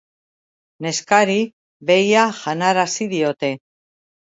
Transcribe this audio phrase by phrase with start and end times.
[0.85, 1.35] Neskari
[1.91, 3.55] behia janarazi diote.